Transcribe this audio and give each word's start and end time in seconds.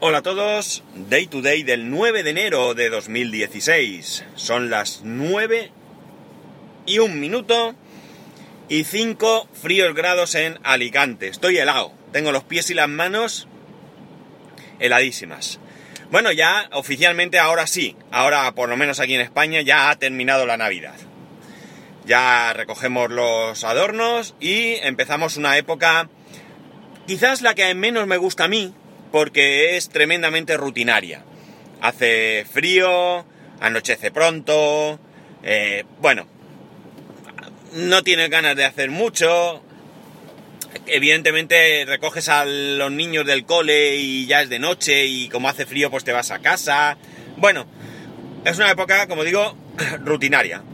Hola 0.00 0.18
a 0.18 0.22
todos, 0.22 0.82
Day 1.08 1.28
to 1.28 1.40
Day 1.40 1.62
del 1.62 1.88
9 1.88 2.24
de 2.24 2.30
enero 2.30 2.74
de 2.74 2.90
2016. 2.90 4.24
Son 4.34 4.68
las 4.68 5.02
9 5.04 5.70
y 6.84 6.98
un 6.98 7.20
minuto 7.20 7.76
y 8.68 8.82
5 8.82 9.48
fríos 9.52 9.94
grados 9.94 10.34
en 10.34 10.58
Alicante. 10.64 11.28
Estoy 11.28 11.58
helado, 11.58 11.92
tengo 12.12 12.32
los 12.32 12.42
pies 12.42 12.68
y 12.70 12.74
las 12.74 12.88
manos 12.88 13.46
heladísimas. 14.80 15.60
Bueno, 16.10 16.32
ya 16.32 16.68
oficialmente 16.72 17.38
ahora 17.38 17.68
sí, 17.68 17.96
ahora 18.10 18.52
por 18.52 18.68
lo 18.68 18.76
menos 18.76 18.98
aquí 18.98 19.14
en 19.14 19.20
España 19.20 19.62
ya 19.62 19.90
ha 19.90 19.98
terminado 19.98 20.44
la 20.44 20.56
Navidad. 20.56 20.96
Ya 22.04 22.52
recogemos 22.52 23.10
los 23.10 23.62
adornos 23.62 24.34
y 24.40 24.74
empezamos 24.82 25.36
una 25.36 25.56
época, 25.56 26.10
quizás 27.06 27.42
la 27.42 27.54
que 27.54 27.72
menos 27.74 28.08
me 28.08 28.16
gusta 28.18 28.44
a 28.44 28.48
mí, 28.48 28.74
porque 29.14 29.76
es 29.76 29.90
tremendamente 29.90 30.56
rutinaria. 30.56 31.22
Hace 31.80 32.44
frío, 32.52 33.24
anochece 33.60 34.10
pronto, 34.10 34.98
eh, 35.44 35.84
bueno, 36.00 36.26
no 37.74 38.02
tienes 38.02 38.28
ganas 38.28 38.56
de 38.56 38.64
hacer 38.64 38.90
mucho. 38.90 39.62
Evidentemente 40.86 41.84
recoges 41.86 42.28
a 42.28 42.44
los 42.44 42.90
niños 42.90 43.24
del 43.24 43.44
cole 43.44 43.94
y 43.94 44.26
ya 44.26 44.42
es 44.42 44.48
de 44.48 44.58
noche 44.58 45.06
y 45.06 45.28
como 45.28 45.48
hace 45.48 45.64
frío 45.64 45.92
pues 45.92 46.02
te 46.02 46.10
vas 46.10 46.32
a 46.32 46.40
casa. 46.40 46.98
Bueno, 47.36 47.66
es 48.44 48.56
una 48.56 48.72
época, 48.72 49.06
como 49.06 49.22
digo, 49.22 49.56
rutinaria. 50.04 50.64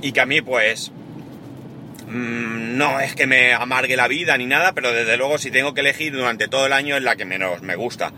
Y 0.00 0.12
que 0.12 0.20
a 0.20 0.26
mí 0.26 0.42
pues 0.42 0.92
Mm, 2.10 2.76
no 2.76 2.98
es 2.98 3.14
que 3.14 3.28
me 3.28 3.52
amargue 3.52 3.96
la 3.96 4.08
vida 4.08 4.36
ni 4.36 4.46
nada, 4.46 4.72
pero 4.72 4.92
desde 4.92 5.16
luego 5.16 5.38
si 5.38 5.52
tengo 5.52 5.74
que 5.74 5.80
elegir 5.80 6.12
durante 6.12 6.48
todo 6.48 6.66
el 6.66 6.72
año 6.72 6.96
es 6.96 7.02
la 7.02 7.14
que 7.14 7.24
menos 7.24 7.62
me 7.62 7.76
gusta. 7.76 8.12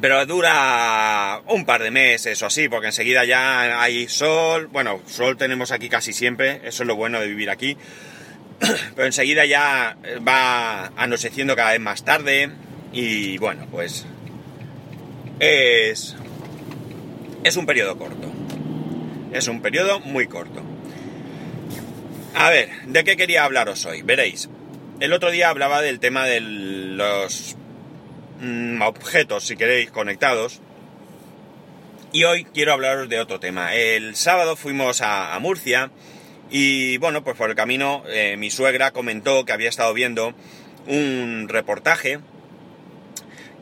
Pero 0.00 0.24
dura 0.24 1.42
un 1.46 1.66
par 1.66 1.82
de 1.82 1.90
meses 1.90 2.42
o 2.42 2.46
así, 2.46 2.70
porque 2.70 2.86
enseguida 2.86 3.26
ya 3.26 3.82
hay 3.82 4.08
sol. 4.08 4.68
Bueno, 4.68 5.00
sol 5.06 5.36
tenemos 5.36 5.72
aquí 5.72 5.90
casi 5.90 6.14
siempre, 6.14 6.62
eso 6.64 6.84
es 6.84 6.86
lo 6.86 6.96
bueno 6.96 7.20
de 7.20 7.28
vivir 7.28 7.50
aquí. 7.50 7.76
Pero 8.94 9.04
enseguida 9.04 9.44
ya 9.44 9.98
va 10.26 10.86
anocheciendo 10.96 11.54
cada 11.54 11.72
vez 11.72 11.80
más 11.80 12.02
tarde. 12.02 12.50
Y 12.94 13.36
bueno, 13.36 13.66
pues 13.70 14.06
es, 15.38 16.16
es 17.44 17.56
un 17.56 17.66
periodo 17.66 17.98
corto. 17.98 18.32
Es 19.32 19.48
un 19.48 19.60
periodo 19.60 20.00
muy 20.00 20.26
corto. 20.26 20.69
A 22.34 22.48
ver, 22.50 22.70
¿de 22.86 23.04
qué 23.04 23.16
quería 23.16 23.44
hablaros 23.44 23.84
hoy? 23.86 24.02
Veréis, 24.02 24.48
el 25.00 25.12
otro 25.12 25.30
día 25.30 25.48
hablaba 25.48 25.82
del 25.82 25.98
tema 25.98 26.26
de 26.26 26.40
los 26.40 27.56
mm, 28.40 28.80
objetos, 28.82 29.46
si 29.46 29.56
queréis, 29.56 29.90
conectados. 29.90 30.60
Y 32.12 32.24
hoy 32.24 32.44
quiero 32.44 32.72
hablaros 32.72 33.08
de 33.08 33.20
otro 33.20 33.40
tema. 33.40 33.74
El 33.74 34.14
sábado 34.16 34.56
fuimos 34.56 35.00
a, 35.00 35.36
Murcia 35.40 35.90
y 36.50 36.96
bueno, 36.98 37.22
pues 37.24 37.36
por 37.36 37.50
el 37.50 37.56
camino 37.56 38.02
eh, 38.08 38.36
mi 38.36 38.50
suegra 38.50 38.90
comentó 38.90 39.44
que 39.44 39.52
había 39.52 39.68
estado 39.68 39.92
viendo 39.94 40.34
un 40.86 41.46
reportaje 41.48 42.20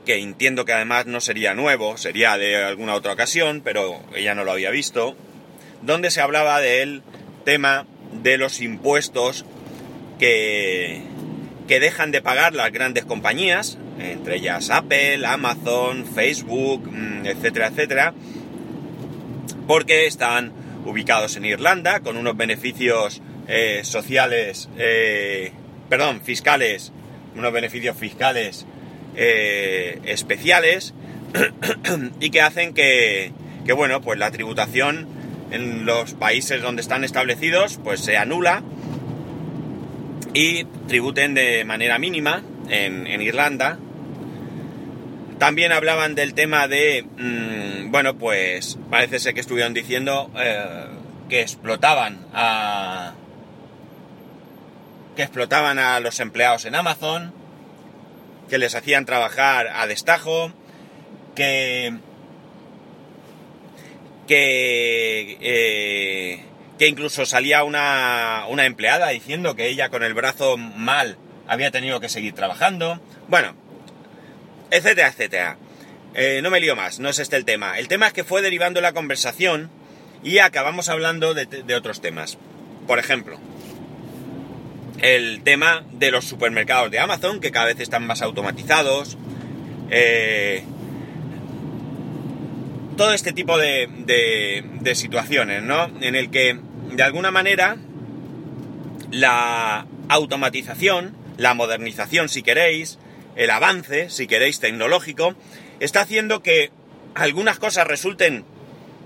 que 0.07 0.17
entiendo 0.17 0.65
que 0.65 0.73
además 0.73 1.05
no 1.05 1.21
sería 1.21 1.55
nuevo, 1.55 1.99
sería 1.99 2.39
de 2.39 2.57
alguna 2.65 2.95
otra 2.95 3.13
ocasión, 3.13 3.61
pero 3.63 4.01
ella 4.15 4.35
no 4.35 4.45
lo 4.45 4.53
había 4.53 4.71
visto, 4.71 5.15
donde 5.83 6.11
se 6.11 6.23
hablaba 6.23 6.61
del 6.61 7.03
tema 7.45 7.87
de 8.13 8.39
los 8.39 8.61
impuestos 8.61 9.45
que, 10.19 11.03
que 11.67 11.81
dejan 11.81 12.11
de 12.11 12.23
pagar 12.23 12.55
las 12.55 12.73
grandes 12.73 13.05
compañías, 13.05 13.79
entre 13.99 14.37
ellas 14.37 14.71
Apple, 14.71 15.25
Amazon, 15.27 16.05
Facebook, 16.07 16.91
mm, 16.91 17.27
etcétera, 17.27 17.69
etcétera, 17.69 18.15
porque 19.67 20.07
están 20.07 20.53
ubicados 20.85 21.37
en 21.37 21.45
Irlanda 21.45 22.01
con 22.01 22.17
unos 22.17 22.37
beneficios 22.37 23.21
eh, 23.47 23.81
sociales, 23.85 24.69
eh, 24.79 25.53
perdón, 25.89 26.21
fiscales, 26.23 26.93
unos 27.37 27.53
beneficios 27.53 27.97
fiscales 27.97 28.67
eh, 29.17 30.01
especiales 30.05 30.95
y 32.21 32.31
que 32.31 32.41
hacen 32.41 32.73
que, 32.73 33.33
que, 33.65 33.73
bueno, 33.73 34.01
pues 34.01 34.19
la 34.19 34.31
tributación 34.31 35.07
en 35.51 35.87
los 35.87 36.15
países 36.15 36.63
donde 36.63 36.83
están 36.83 37.05
establecidos, 37.05 37.79
pues 37.83 38.01
se 38.01 38.17
anula 38.17 38.63
y 40.35 40.65
tributen 40.87 41.35
de 41.35 41.65
manera 41.65 41.99
mínima 41.99 42.43
en, 42.69 43.21
Irlanda. 43.23 43.79
También 45.39 45.73
hablaban 45.73 46.15
del 46.15 46.35
tema 46.35 46.69
de, 46.69 47.05
mm, 47.17 47.91
bueno, 47.91 48.19
pues 48.19 48.79
parece 48.91 49.21
ser 49.21 49.35
que 49.35 49.41
estuvieron 49.41 49.73
diciendo 49.73 50.31
eh, 50.37 50.87
que 51.29 51.41
explotaban 51.43 52.27
a 52.33 53.15
que 55.17 55.23
explotaban 55.25 55.81
a 55.81 55.99
los 55.99 56.21
empleados 56.21 56.65
en 56.65 56.77
Amazon, 56.77 57.33
que 58.49 58.59
les 58.59 58.77
hacían 58.77 59.05
trabajar 59.05 59.67
a 59.67 59.89
destajo, 59.89 60.53
que 61.35 61.99
que, 64.29 65.39
eh, 65.41 66.45
que 66.79 66.87
incluso 66.87 67.27
salía 67.27 67.65
una, 67.65 68.45
una 68.49 68.67
empleada 68.67 69.09
diciendo 69.09 69.57
que 69.57 69.67
ella 69.67 69.89
con 69.89 70.05
el 70.05 70.15
brazo 70.15 70.57
mal 70.57 71.19
había 71.49 71.73
tenido 71.73 71.99
que 71.99 72.09
seguir 72.09 72.35
trabajando. 72.35 73.01
Bueno, 73.27 73.57
etcétera, 74.71 75.09
etcétera. 75.09 75.57
Eh, 76.15 76.41
no 76.43 76.51
me 76.51 76.61
lío 76.61 76.77
más, 76.77 77.01
no 77.01 77.09
es 77.09 77.19
este 77.19 77.37
el 77.37 77.45
tema. 77.45 77.79
El 77.79 77.89
tema 77.89 78.07
es 78.07 78.13
que 78.13 78.23
fue 78.23 78.43
derivando 78.43 78.81
la 78.81 78.93
conversación 78.93 79.71
y 80.23 80.39
acabamos 80.39 80.89
hablando 80.89 81.35
de, 81.35 81.47
de 81.47 81.75
otros 81.75 82.01
temas. 82.01 82.39
Por 82.87 82.99
ejemplo, 82.99 83.39
el 85.01 85.43
tema 85.43 85.85
de 85.93 86.11
los 86.11 86.25
supermercados 86.25 86.91
de 86.91 86.99
Amazon, 86.99 87.41
que 87.41 87.51
cada 87.51 87.67
vez 87.67 87.81
están 87.81 88.07
más 88.07 88.23
automatizados. 88.23 89.17
Eh, 89.91 90.65
todo 92.99 93.15
este 93.15 93.33
tipo 93.33 93.57
de, 93.57 93.89
de, 94.81 94.95
situaciones, 94.95 95.63
¿no? 95.63 95.87
En 96.03 96.17
el 96.17 96.31
que, 96.31 96.59
de 96.91 97.03
alguna 97.03 97.31
manera, 97.31 97.77
la 99.11 99.87
automatización, 100.09 101.17
la 101.39 101.55
modernización, 101.55 102.29
si 102.29 102.43
queréis, 102.43 102.99
el 103.37 103.51
avance, 103.51 104.11
si 104.11 104.27
queréis, 104.27 104.59
tecnológico, 104.59 105.37
está 105.79 106.01
haciendo 106.01 106.43
que 106.43 106.73
algunas 107.15 107.61
cosas 107.61 107.87
resulten 107.87 108.45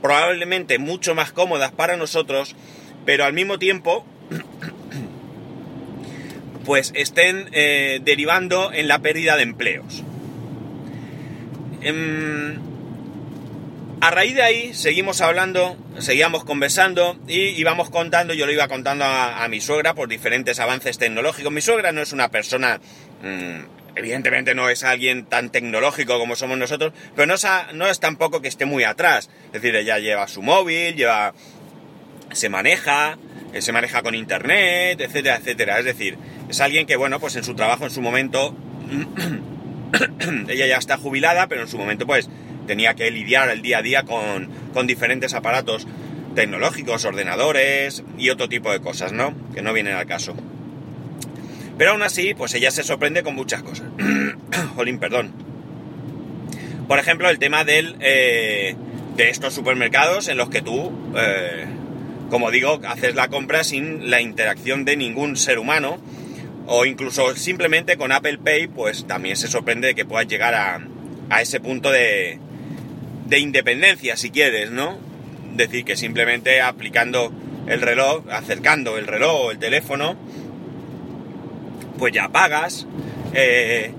probablemente 0.00 0.78
mucho 0.78 1.14
más 1.14 1.32
cómodas 1.32 1.70
para 1.70 1.96
nosotros, 1.96 2.56
pero 3.04 3.26
al 3.26 3.34
mismo 3.34 3.58
tiempo, 3.58 4.06
pues 6.64 6.92
estén 6.94 7.50
eh, 7.52 8.00
derivando 8.02 8.72
en 8.72 8.88
la 8.88 9.00
pérdida 9.00 9.36
de 9.36 9.42
empleos. 9.42 10.02
Em, 11.82 12.71
a 14.02 14.10
raíz 14.10 14.34
de 14.34 14.42
ahí 14.42 14.74
seguimos 14.74 15.20
hablando, 15.20 15.76
seguíamos 16.00 16.42
conversando 16.42 17.16
y 17.28 17.50
íbamos 17.50 17.88
contando, 17.88 18.34
yo 18.34 18.46
lo 18.46 18.52
iba 18.52 18.66
contando 18.66 19.04
a, 19.04 19.46
mi 19.46 19.60
suegra 19.60 19.94
por 19.94 20.08
diferentes 20.08 20.58
avances 20.58 20.98
tecnológicos. 20.98 21.52
Mi 21.52 21.60
suegra 21.60 21.92
no 21.92 22.02
es 22.02 22.12
una 22.12 22.28
persona, 22.28 22.80
mm, 23.22 23.94
evidentemente 23.94 24.56
no 24.56 24.68
es 24.68 24.82
alguien 24.82 25.26
tan 25.26 25.50
tecnológico 25.50 26.18
como 26.18 26.34
somos 26.34 26.58
nosotros, 26.58 26.92
pero 27.14 27.26
no 27.26 27.34
es, 27.34 27.46
no 27.74 27.86
es 27.86 28.00
tampoco 28.00 28.42
que 28.42 28.48
esté 28.48 28.64
muy 28.64 28.82
atrás. 28.82 29.30
Es 29.46 29.62
decir, 29.62 29.76
ella 29.76 30.00
lleva 30.00 30.26
su 30.26 30.42
móvil, 30.42 30.96
lleva, 30.96 31.32
se 32.32 32.48
maneja, 32.48 33.18
eh, 33.52 33.62
se 33.62 33.70
maneja 33.70 34.02
con 34.02 34.16
internet, 34.16 35.00
etcétera, 35.00 35.36
etcétera. 35.36 35.78
Es 35.78 35.84
decir, 35.84 36.18
es 36.48 36.60
alguien 36.60 36.86
que, 36.86 36.96
bueno, 36.96 37.20
pues 37.20 37.36
en 37.36 37.44
su 37.44 37.54
trabajo, 37.54 37.84
en 37.84 37.92
su 37.92 38.02
momento, 38.02 38.56
ella 40.48 40.66
ya 40.66 40.78
está 40.78 40.96
jubilada, 40.96 41.46
pero 41.46 41.62
en 41.62 41.68
su 41.68 41.78
momento, 41.78 42.04
pues, 42.04 42.28
tenía 42.72 42.94
que 42.94 43.10
lidiar 43.10 43.50
el 43.50 43.60
día 43.60 43.78
a 43.78 43.82
día 43.82 44.02
con, 44.04 44.48
con 44.72 44.86
diferentes 44.86 45.34
aparatos 45.34 45.86
tecnológicos, 46.34 47.04
ordenadores 47.04 48.02
y 48.16 48.30
otro 48.30 48.48
tipo 48.48 48.72
de 48.72 48.80
cosas, 48.80 49.12
¿no? 49.12 49.34
Que 49.54 49.60
no 49.60 49.74
vienen 49.74 49.94
al 49.94 50.06
caso. 50.06 50.34
Pero 51.76 51.90
aún 51.90 52.02
así, 52.02 52.32
pues 52.32 52.54
ella 52.54 52.70
se 52.70 52.82
sorprende 52.82 53.22
con 53.22 53.34
muchas 53.34 53.62
cosas. 53.62 53.88
Jolín, 54.74 54.98
perdón. 54.98 55.32
Por 56.88 56.98
ejemplo, 56.98 57.28
el 57.28 57.38
tema 57.38 57.62
del, 57.64 57.96
eh, 58.00 58.74
de 59.16 59.28
estos 59.28 59.52
supermercados 59.52 60.28
en 60.28 60.38
los 60.38 60.48
que 60.48 60.62
tú, 60.62 60.90
eh, 61.14 61.66
como 62.30 62.50
digo, 62.50 62.80
haces 62.88 63.14
la 63.14 63.28
compra 63.28 63.64
sin 63.64 64.08
la 64.08 64.22
interacción 64.22 64.86
de 64.86 64.96
ningún 64.96 65.36
ser 65.36 65.58
humano. 65.58 65.98
O 66.66 66.86
incluso 66.86 67.36
simplemente 67.36 67.98
con 67.98 68.12
Apple 68.12 68.38
Pay, 68.38 68.68
pues 68.68 69.06
también 69.06 69.36
se 69.36 69.46
sorprende 69.46 69.88
de 69.88 69.94
que 69.94 70.06
puedas 70.06 70.26
llegar 70.26 70.54
a, 70.54 70.80
a 71.32 71.40
ese 71.40 71.60
punto 71.60 71.90
de, 71.90 72.38
de 73.32 73.38
independencia, 73.38 74.18
si 74.18 74.30
quieres, 74.30 74.70
¿no? 74.70 74.98
Decir 75.54 75.86
que 75.86 75.96
simplemente 75.96 76.60
aplicando 76.60 77.32
el 77.66 77.80
reloj, 77.80 78.24
acercando 78.30 78.98
el 78.98 79.06
reloj 79.06 79.46
o 79.46 79.50
el 79.50 79.58
teléfono, 79.58 80.18
pues 81.96 82.12
ya 82.12 82.28
pagas. 82.28 82.86
Eh, 83.32 83.90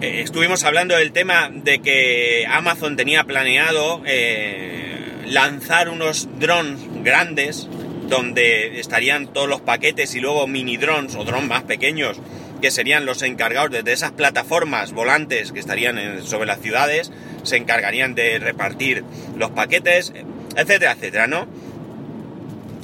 eh, 0.00 0.20
estuvimos 0.22 0.64
hablando 0.64 0.96
del 0.96 1.12
tema 1.12 1.50
de 1.52 1.80
que 1.80 2.46
Amazon 2.48 2.96
tenía 2.96 3.24
planeado 3.24 4.00
eh, 4.06 4.96
lanzar 5.26 5.90
unos 5.90 6.26
drones 6.40 6.80
grandes 7.04 7.68
donde 8.08 8.80
estarían 8.80 9.30
todos 9.30 9.46
los 9.46 9.60
paquetes 9.60 10.14
y 10.14 10.20
luego 10.20 10.46
mini 10.46 10.78
drones 10.78 11.14
o 11.16 11.24
drones 11.24 11.50
más 11.50 11.64
pequeños 11.64 12.18
que 12.60 12.70
serían 12.70 13.06
los 13.06 13.22
encargados 13.22 13.84
de 13.84 13.92
esas 13.92 14.12
plataformas 14.12 14.92
volantes 14.92 15.52
que 15.52 15.60
estarían 15.60 16.22
sobre 16.22 16.46
las 16.46 16.60
ciudades, 16.60 17.12
se 17.42 17.56
encargarían 17.56 18.14
de 18.14 18.38
repartir 18.38 19.04
los 19.36 19.50
paquetes, 19.50 20.12
etcétera, 20.56 20.92
etcétera, 20.92 21.26
¿no? 21.26 21.46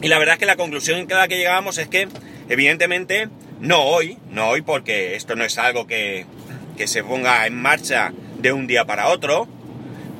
Y 0.03 0.09
la 0.09 0.19
verdad 0.19 0.35
es 0.35 0.39
que 0.41 0.47
la 0.47 0.57
conclusión 0.57 1.07
a 1.13 1.15
la 1.15 1.29
que 1.29 1.39
llegábamos 1.39 1.79
es 1.79 1.89
que, 1.89 2.09
evidentemente, 2.49 3.29
no 3.61 3.83
hoy, 3.83 4.19
no 4.31 4.49
hoy 4.49 4.63
porque 4.63 5.15
esto 5.15 5.37
no 5.37 5.45
es 5.45 5.59
algo 5.59 5.87
que, 5.87 6.27
que 6.77 6.87
se 6.87 7.05
ponga 7.05 7.47
en 7.47 7.55
marcha 7.55 8.13
de 8.39 8.53
un 8.53 8.67
día 8.67 8.85
para 8.85 9.09
otro, 9.09 9.47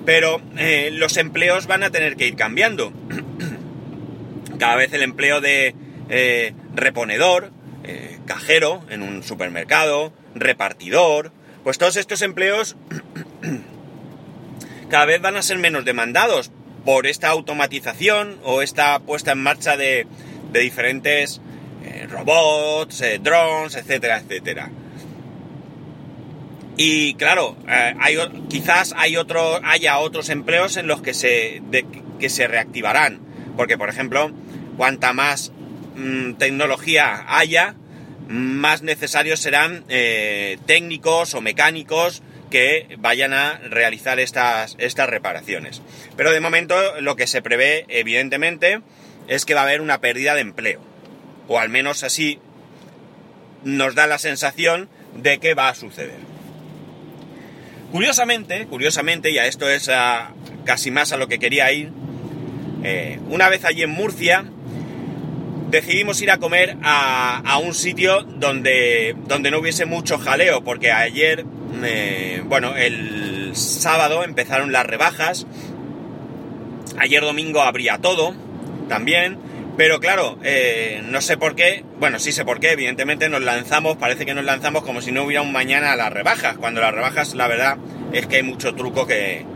pero 0.05 0.41
eh, 0.57 0.91
los 0.93 1.17
empleos 1.17 1.67
van 1.67 1.83
a 1.83 1.91
tener 1.91 2.17
que 2.17 2.29
ir 2.29 2.37
cambiando. 2.37 2.93
Cada 4.59 4.77
vez 4.77 4.93
el 4.93 5.03
empleo 5.03 5.41
de 5.41 5.75
eh, 6.09 6.55
reponedor, 6.75 7.51
cajero 8.27 8.83
en 8.89 9.03
un 9.03 9.23
supermercado, 9.23 10.13
repartidor, 10.35 11.33
pues 11.65 11.79
todos 11.79 11.97
estos 11.97 12.23
empleos 12.23 12.77
cada 14.91 15.05
vez 15.05 15.21
van 15.21 15.37
a 15.37 15.43
ser 15.43 15.59
menos 15.59 15.85
demandados 15.85 16.51
por 16.85 17.07
esta 17.07 17.29
automatización 17.29 18.39
o 18.43 18.63
esta 18.63 18.99
puesta 19.01 19.33
en 19.33 19.43
marcha 19.43 19.77
de, 19.77 20.07
diferentes 20.53 21.41
eh, 21.85 22.07
robots, 22.11 23.01
eh, 23.01 23.21
drones, 23.23 23.77
etcétera, 23.77 24.19
etcétera. 24.19 24.71
Y 26.77 27.15
claro, 27.15 27.57
quizás 28.49 28.95
hay 28.97 29.17
otro, 29.17 29.61
haya 29.63 29.99
otros 29.99 30.31
empleos 30.31 30.79
en 30.79 30.87
los 30.87 31.03
que 31.03 31.13
se, 31.13 31.63
que 32.19 32.29
se 32.31 32.49
reactivarán. 32.49 33.21
Porque, 33.57 33.77
por 33.77 33.91
ejemplo, 33.91 34.33
cuanta 34.79 35.13
más 35.13 35.53
Mm, 35.95 36.35
tecnología 36.35 37.25
haya, 37.29 37.75
más 38.29 38.83
necesarios 38.83 39.41
serán 39.41 39.85
eh, 39.89 40.59
técnicos 40.67 41.35
o 41.35 41.41
mecánicos 41.41 42.23
que 42.51 42.97
vayan 42.99 43.33
a 43.33 43.59
realizar 43.59 44.21
estas, 44.21 44.77
estas 44.79 45.09
reparaciones. 45.09 45.83
Pero 46.17 46.33
de 46.33 46.41
momento 46.41 47.01
lo 47.01 47.17
que 47.17 47.27
se 47.27 47.43
prevé, 47.43 47.87
evidentemente, 47.89 48.81
es 49.29 49.45
que 49.45 49.55
va 49.55 49.61
a 49.61 49.65
haber 49.65 49.81
una 49.81 50.01
pérdida 50.01 50.35
de 50.35 50.43
empleo. 50.43 50.81
O 51.49 51.59
al 51.59 51.71
menos 51.71 52.05
así 52.05 52.39
nos 53.65 53.95
da 53.95 54.07
la 54.07 54.19
sensación 54.19 54.89
de 55.15 55.39
que 55.39 55.55
va 55.55 55.69
a 55.69 55.75
suceder. 55.75 56.19
Curiosamente, 57.91 58.67
curiosamente, 58.67 59.31
y 59.31 59.39
a 59.39 59.47
esto 59.47 59.69
es 59.69 59.91
casi 60.65 60.91
más 60.91 61.13
a 61.13 61.17
lo 61.17 61.29
que 61.29 61.39
quería 61.39 61.71
ir, 61.73 61.91
eh, 62.85 63.21
una 63.29 63.49
vez 63.49 63.65
allí 63.65 63.83
en 63.83 63.91
Murcia, 63.91 64.45
decidimos 65.73 66.21
ir 66.21 66.31
a 66.31 66.37
comer 66.37 66.77
a, 66.83 67.59
un 67.65 67.75
sitio 67.75 68.23
donde, 68.23 69.17
donde 69.27 69.51
no 69.51 69.59
hubiese 69.59 69.87
mucho 69.87 70.19
jaleo, 70.19 70.63
porque 70.63 70.93
ayer, 70.93 71.45
bueno, 72.45 72.77
el 72.77 73.57
sábado 73.57 74.23
empezaron 74.23 74.71
las 74.71 74.87
rebajas, 74.87 75.47
ayer 76.99 77.23
domingo 77.23 77.63
habría 77.63 77.99
todo, 77.99 78.35
también, 78.89 79.39
pero 79.79 79.99
claro, 79.99 80.39
eh, 80.45 81.03
no 81.07 81.23
sé 81.23 81.39
por 81.39 81.57
qué, 81.57 81.85
bueno, 81.99 82.19
sí 82.19 82.33
sé 82.33 82.45
por 82.45 82.61
qué, 82.61 82.73
evidentemente 82.73 83.31
nos 83.31 83.41
lanzamos, 83.41 83.97
parece 83.97 84.27
que 84.27 84.35
nos 84.35 84.45
lanzamos 84.45 84.83
como 84.83 85.01
si 85.01 85.11
no 85.11 85.25
hubiera 85.25 85.41
un 85.41 85.53
mañana 85.53 85.93
a 85.93 85.97
las 85.97 86.13
rebajas, 86.13 86.59
cuando 86.59 86.83
las 86.83 86.93
rebajas, 86.93 87.35
la 87.35 87.49
verdad, 87.49 87.79
es 88.13 88.27
que 88.27 88.37
hay 88.37 88.43
mucho 88.43 88.75
truco 88.75 89.07
que, 89.07 89.47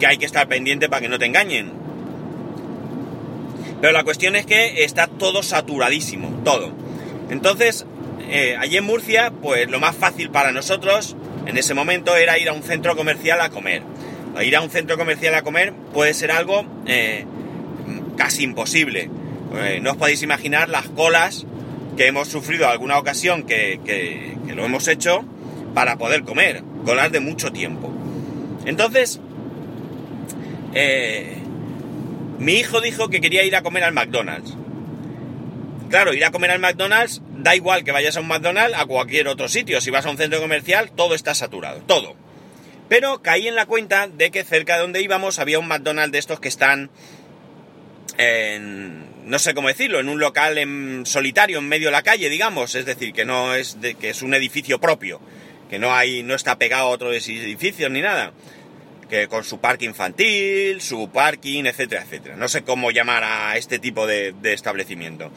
que 0.00 0.06
hay 0.06 0.18
que 0.18 0.26
estar 0.26 0.48
pendiente 0.48 0.88
para 0.88 1.02
que 1.02 1.08
no 1.08 1.18
te 1.18 1.26
engañen. 1.26 1.85
Pero 3.80 3.92
la 3.92 4.04
cuestión 4.04 4.36
es 4.36 4.46
que 4.46 4.84
está 4.84 5.06
todo 5.06 5.42
saturadísimo, 5.42 6.42
todo. 6.44 6.72
Entonces, 7.30 7.86
eh, 8.28 8.56
allí 8.58 8.76
en 8.76 8.84
Murcia, 8.84 9.32
pues 9.42 9.70
lo 9.70 9.80
más 9.80 9.94
fácil 9.94 10.30
para 10.30 10.52
nosotros 10.52 11.16
en 11.46 11.56
ese 11.56 11.74
momento 11.74 12.16
era 12.16 12.38
ir 12.38 12.48
a 12.48 12.52
un 12.52 12.62
centro 12.62 12.96
comercial 12.96 13.40
a 13.40 13.50
comer. 13.50 13.82
Ir 14.42 14.56
a 14.56 14.60
un 14.60 14.70
centro 14.70 14.98
comercial 14.98 15.34
a 15.34 15.42
comer 15.42 15.72
puede 15.94 16.12
ser 16.12 16.30
algo 16.30 16.64
eh, 16.86 17.24
casi 18.16 18.42
imposible. 18.42 19.10
Eh, 19.54 19.80
no 19.80 19.92
os 19.92 19.96
podéis 19.96 20.22
imaginar 20.22 20.68
las 20.68 20.88
colas 20.88 21.46
que 21.96 22.06
hemos 22.06 22.28
sufrido 22.28 22.68
alguna 22.68 22.98
ocasión 22.98 23.44
que, 23.44 23.80
que, 23.84 24.36
lo 24.54 24.64
hemos 24.64 24.88
hecho 24.88 25.24
para 25.74 25.96
poder 25.96 26.22
comer. 26.24 26.62
Colas 26.84 27.12
de 27.12 27.20
mucho 27.20 27.52
tiempo. 27.52 27.92
Entonces, 28.64 29.20
mi 32.38 32.54
hijo 32.54 32.80
dijo 32.80 33.08
que 33.08 33.20
quería 33.20 33.44
ir 33.44 33.56
a 33.56 33.62
comer 33.62 33.84
al 33.84 33.92
McDonald's. 33.92 34.54
Claro, 35.88 36.12
ir 36.12 36.24
a 36.24 36.30
comer 36.30 36.50
al 36.50 36.58
McDonald's 36.58 37.22
da 37.38 37.54
igual 37.54 37.84
que 37.84 37.92
vayas 37.92 38.16
a 38.16 38.20
un 38.20 38.28
McDonald's 38.28 38.76
a 38.76 38.86
cualquier 38.86 39.28
otro 39.28 39.48
sitio. 39.48 39.80
Si 39.80 39.90
vas 39.90 40.04
a 40.04 40.10
un 40.10 40.16
centro 40.16 40.40
comercial, 40.40 40.90
todo 40.94 41.14
está 41.14 41.34
saturado, 41.34 41.80
todo. 41.86 42.16
Pero 42.88 43.22
caí 43.22 43.48
en 43.48 43.54
la 43.54 43.66
cuenta 43.66 44.08
de 44.08 44.30
que 44.30 44.44
cerca 44.44 44.76
de 44.76 44.82
donde 44.82 45.02
íbamos 45.02 45.38
había 45.38 45.58
un 45.58 45.68
McDonald's 45.68 46.12
de 46.12 46.18
estos 46.18 46.40
que 46.40 46.48
están 46.48 46.90
en, 48.18 49.06
no 49.28 49.38
sé 49.38 49.54
cómo 49.54 49.68
decirlo, 49.68 50.00
en 50.00 50.08
un 50.08 50.20
local 50.20 50.58
en 50.58 51.04
solitario 51.06 51.58
en 51.58 51.68
medio 51.68 51.88
de 51.88 51.92
la 51.92 52.02
calle, 52.02 52.28
digamos, 52.28 52.74
es 52.74 52.84
decir, 52.84 53.12
que 53.12 53.24
no 53.24 53.54
es 53.54 53.80
de, 53.80 53.94
que 53.94 54.10
es 54.10 54.22
un 54.22 54.34
edificio 54.34 54.80
propio, 54.80 55.20
que 55.68 55.78
no 55.78 55.94
hay 55.94 56.22
no 56.22 56.34
está 56.34 56.58
pegado 56.58 56.86
a 56.86 56.90
otro 56.90 57.12
edificios 57.12 57.90
ni 57.90 58.00
nada 58.00 58.32
que 59.08 59.28
con 59.28 59.44
su 59.44 59.58
parque 59.58 59.84
infantil, 59.84 60.80
su 60.80 61.08
parking, 61.10 61.64
etcétera, 61.64 62.02
etcétera. 62.02 62.36
No 62.36 62.48
sé 62.48 62.62
cómo 62.62 62.90
llamar 62.90 63.24
a 63.24 63.56
este 63.56 63.78
tipo 63.78 64.06
de, 64.06 64.34
establecimiento. 64.42 65.30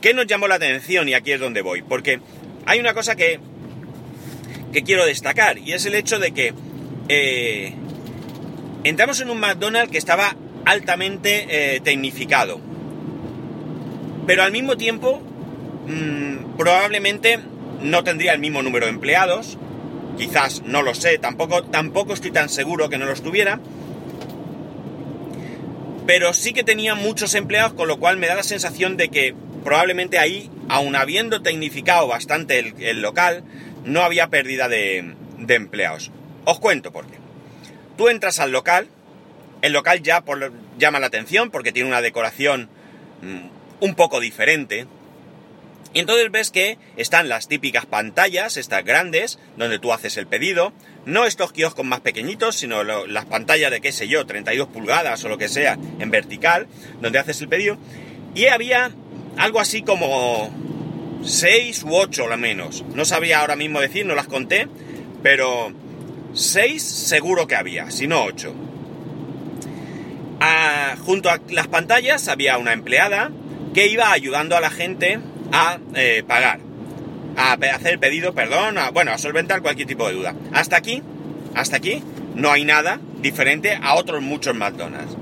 ¿Qué 0.00 0.14
nos 0.14 0.26
llamó 0.26 0.48
la 0.48 0.56
atención? 0.56 1.08
Y 1.08 1.14
aquí 1.14 1.32
es 1.32 1.40
donde 1.40 1.62
voy. 1.62 1.82
Porque 1.82 2.20
hay 2.66 2.78
una 2.80 2.94
cosa 2.94 3.16
que, 3.16 3.40
que 4.72 4.82
quiero 4.82 5.04
destacar 5.06 5.58
y 5.58 5.72
es 5.72 5.86
el 5.86 5.94
hecho 5.94 6.18
de 6.18 6.32
que 6.32 6.54
eh, 7.08 7.72
entramos 8.84 9.20
en 9.20 9.30
un 9.30 9.40
McDonald's 9.40 9.90
que 9.90 9.98
estaba 9.98 10.36
altamente 10.64 11.46
eh, 11.48 11.80
tecnificado. 11.80 12.60
Pero 14.26 14.42
al 14.42 14.52
mismo 14.52 14.76
tiempo, 14.76 15.22
mm, 15.86 16.56
probablemente 16.56 17.38
no 17.80 18.04
tendría 18.04 18.32
el 18.32 18.40
mismo 18.40 18.62
número 18.62 18.86
de 18.86 18.92
empleados, 18.92 19.58
Quizás, 20.16 20.62
no 20.62 20.82
lo 20.82 20.94
sé, 20.94 21.18
tampoco, 21.18 21.64
tampoco 21.64 22.14
estoy 22.14 22.30
tan 22.30 22.48
seguro 22.48 22.88
que 22.88 22.98
no 22.98 23.06
los 23.06 23.22
tuviera. 23.22 23.60
Pero 26.06 26.32
sí 26.32 26.52
que 26.52 26.62
tenía 26.62 26.94
muchos 26.94 27.34
empleados, 27.34 27.74
con 27.74 27.88
lo 27.88 27.98
cual 27.98 28.16
me 28.16 28.26
da 28.26 28.34
la 28.34 28.42
sensación 28.42 28.96
de 28.96 29.08
que 29.08 29.34
probablemente 29.64 30.18
ahí, 30.18 30.48
aun 30.68 30.94
habiendo 30.94 31.42
tecnificado 31.42 32.06
bastante 32.06 32.60
el, 32.60 33.02
local, 33.02 33.42
no 33.84 34.02
había 34.02 34.28
pérdida 34.28 34.68
de, 34.68 35.14
empleados. 35.48 36.12
Os 36.44 36.60
cuento 36.60 36.92
por 36.92 37.06
qué. 37.08 37.18
Tú 37.96 38.08
entras 38.08 38.38
al 38.38 38.52
local, 38.52 38.88
el 39.62 39.72
local 39.72 40.02
ya 40.02 40.22
llama 40.78 41.00
la 41.00 41.06
atención 41.06 41.50
porque 41.50 41.72
tiene 41.72 41.88
una 41.88 42.00
decoración 42.00 42.68
mm, 43.22 43.84
un 43.84 43.94
poco 43.96 44.20
diferente, 44.20 44.86
y 45.96 45.98
entonces 45.98 46.30
ves 46.30 46.50
que 46.50 46.76
están 46.98 47.30
las 47.30 47.48
típicas 47.48 47.86
pantallas, 47.86 48.58
estas 48.58 48.84
grandes, 48.84 49.38
donde 49.56 49.78
tú 49.78 49.94
haces 49.94 50.18
el 50.18 50.26
pedido. 50.26 50.74
No 51.06 51.24
estos 51.24 51.52
kioscos 51.52 51.86
más 51.86 52.00
pequeñitos, 52.00 52.56
sino 52.56 52.84
las 52.84 53.24
pantallas 53.24 53.70
de, 53.70 53.80
qué 53.80 53.92
sé 53.92 54.06
yo, 54.06 54.26
32 54.26 54.68
pulgadas 54.68 55.24
o 55.24 55.30
lo 55.30 55.38
que 55.38 55.48
sea, 55.48 55.78
en 55.98 56.10
vertical, 56.10 56.66
donde 57.00 57.18
haces 57.18 57.40
el 57.40 57.48
pedido. 57.48 57.78
Y 58.34 58.44
había 58.48 58.90
algo 59.38 59.58
así 59.58 59.80
como 59.80 60.50
6 61.24 61.84
u 61.84 61.94
8 61.94 62.26
lo 62.26 62.36
menos. 62.36 62.84
No 62.92 63.06
sabría 63.06 63.40
ahora 63.40 63.56
mismo 63.56 63.80
decir, 63.80 64.04
no 64.04 64.14
las 64.14 64.26
conté, 64.26 64.68
pero 65.22 65.72
6 66.34 66.82
seguro 66.82 67.46
que 67.46 67.56
había, 67.56 67.90
si 67.90 68.06
no 68.06 68.22
8. 68.22 68.54
Ah, 70.40 70.94
junto 71.06 71.30
a 71.30 71.40
las 71.48 71.68
pantallas 71.68 72.28
había 72.28 72.58
una 72.58 72.74
empleada 72.74 73.30
que 73.72 73.86
iba 73.86 74.12
ayudando 74.12 74.58
a 74.58 74.60
la 74.60 74.68
gente 74.68 75.20
a 75.52 75.78
eh, 75.94 76.22
pagar, 76.26 76.60
a 77.36 77.52
hacer 77.52 77.98
pedido, 77.98 78.34
perdón, 78.34 78.78
a, 78.78 78.90
bueno, 78.90 79.12
a 79.12 79.18
solventar 79.18 79.62
cualquier 79.62 79.88
tipo 79.88 80.06
de 80.08 80.14
duda. 80.14 80.34
Hasta 80.52 80.76
aquí, 80.76 81.02
hasta 81.54 81.76
aquí, 81.76 82.02
no 82.34 82.50
hay 82.52 82.64
nada 82.64 83.00
diferente 83.20 83.78
a 83.80 83.94
otros 83.94 84.22
muchos 84.22 84.54
McDonald's. 84.54 85.16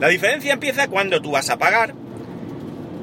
La 0.00 0.08
diferencia 0.08 0.52
empieza 0.52 0.88
cuando 0.88 1.20
tú 1.20 1.32
vas 1.32 1.50
a 1.50 1.58
pagar, 1.58 1.94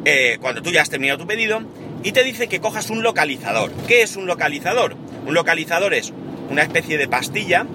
eh, 0.05 0.37
cuando 0.41 0.61
tú 0.61 0.71
ya 0.71 0.81
has 0.81 0.89
terminado 0.89 1.19
tu 1.19 1.27
pedido, 1.27 1.61
y 2.03 2.11
te 2.11 2.23
dice 2.23 2.47
que 2.47 2.59
cojas 2.59 2.89
un 2.89 3.03
localizador. 3.03 3.71
¿Qué 3.87 4.01
es 4.01 4.15
un 4.15 4.25
localizador? 4.25 4.95
Un 5.25 5.33
localizador 5.33 5.93
es 5.93 6.13
una 6.49 6.61
especie 6.61 6.97
de 6.97 7.07
pastilla 7.07 7.65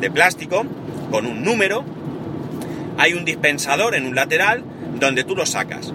de 0.00 0.10
plástico 0.10 0.64
con 1.10 1.26
un 1.26 1.44
número. 1.44 1.84
Hay 2.98 3.14
un 3.14 3.24
dispensador 3.24 3.94
en 3.94 4.06
un 4.06 4.14
lateral 4.14 4.64
donde 4.98 5.24
tú 5.24 5.36
lo 5.36 5.46
sacas. 5.46 5.92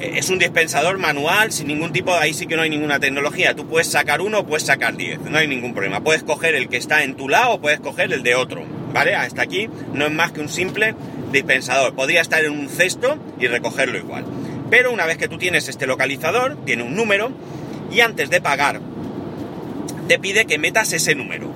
Eh, 0.00 0.12
Es 0.16 0.30
un 0.30 0.38
dispensador 0.38 0.98
manual 0.98 1.52
sin 1.52 1.68
ningún 1.68 1.92
tipo, 1.92 2.14
ahí 2.14 2.32
sí 2.32 2.46
que 2.46 2.56
no 2.56 2.62
hay 2.62 2.70
ninguna 2.70 2.98
tecnología. 2.98 3.54
Tú 3.54 3.66
puedes 3.66 3.88
sacar 3.88 4.20
uno 4.20 4.46
puedes 4.46 4.66
sacar 4.66 4.96
10, 4.96 5.20
no 5.22 5.38
hay 5.38 5.46
ningún 5.46 5.74
problema. 5.74 6.00
Puedes 6.00 6.22
coger 6.22 6.54
el 6.54 6.68
que 6.68 6.76
está 6.76 7.02
en 7.04 7.14
tu 7.14 7.28
lado 7.28 7.60
puedes 7.60 7.80
coger 7.80 8.12
el 8.12 8.22
de 8.22 8.34
otro, 8.34 8.64
¿vale? 8.92 9.14
Hasta 9.14 9.42
aquí 9.42 9.68
no 9.92 10.06
es 10.06 10.12
más 10.12 10.32
que 10.32 10.40
un 10.40 10.48
simple 10.48 10.94
dispensador. 11.32 11.94
Podría 11.94 12.20
estar 12.20 12.44
en 12.44 12.52
un 12.52 12.68
cesto 12.68 13.18
y 13.38 13.46
recogerlo 13.46 13.98
igual. 13.98 14.24
Pero 14.70 14.92
una 14.92 15.06
vez 15.06 15.18
que 15.18 15.28
tú 15.28 15.36
tienes 15.36 15.68
este 15.68 15.86
localizador, 15.86 16.56
tiene 16.64 16.82
un 16.82 16.94
número 16.94 17.30
y 17.92 18.00
antes 18.00 18.30
de 18.30 18.40
pagar 18.40 18.80
te 20.08 20.18
pide 20.18 20.44
que 20.44 20.58
metas 20.58 20.92
ese 20.92 21.14
número. 21.14 21.52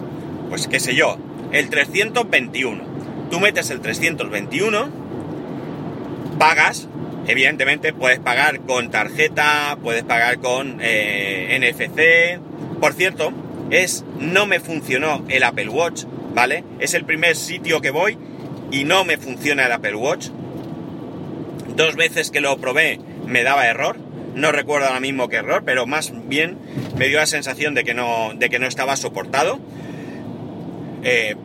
Pues 0.48 0.68
qué 0.68 0.78
sé 0.78 0.94
yo, 0.94 1.16
el 1.52 1.70
321. 1.70 2.84
Tú 3.30 3.40
metes 3.40 3.70
el 3.70 3.80
321, 3.80 4.88
pagas, 6.38 6.88
evidentemente 7.26 7.92
puedes 7.92 8.18
pagar 8.18 8.60
con 8.60 8.90
tarjeta, 8.90 9.78
puedes 9.82 10.04
pagar 10.04 10.38
con 10.38 10.78
eh, 10.80 11.58
NFC. 11.58 12.40
Por 12.80 12.92
cierto, 12.94 13.32
es 13.70 14.04
no 14.18 14.46
me 14.46 14.60
funcionó 14.60 15.24
el 15.28 15.42
Apple 15.42 15.68
Watch, 15.68 16.04
¿vale? 16.34 16.64
Es 16.78 16.94
el 16.94 17.04
primer 17.04 17.36
sitio 17.36 17.80
que 17.80 17.90
voy 17.90 18.18
y 18.70 18.84
no 18.84 19.04
me 19.04 19.16
funciona 19.16 19.66
el 19.66 19.72
Apple 19.72 19.96
Watch. 19.96 20.28
Dos 21.76 21.96
veces 21.96 22.30
que 22.30 22.40
lo 22.40 22.56
probé 22.58 23.00
me 23.26 23.42
daba 23.42 23.66
error. 23.66 23.96
No 24.34 24.50
recuerdo 24.50 24.88
ahora 24.88 25.00
mismo 25.00 25.28
qué 25.28 25.36
error, 25.36 25.62
pero 25.64 25.86
más 25.86 26.12
bien 26.28 26.58
me 26.96 27.08
dio 27.08 27.18
la 27.18 27.26
sensación 27.26 27.74
de 27.74 27.84
que 27.84 27.94
no, 27.94 28.32
de 28.34 28.50
que 28.50 28.58
no 28.58 28.66
estaba 28.66 28.96
soportado. 28.96 29.60
Eh, 31.04 31.36